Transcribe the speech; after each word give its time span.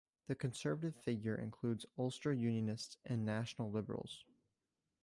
The 0.25 0.33
Conservative 0.33 0.95
figure 0.95 1.35
includes 1.35 1.85
Ulster 1.95 2.33
Unionists 2.33 2.97
and 3.05 3.23
National 3.23 3.69
Liberals. 3.69 4.25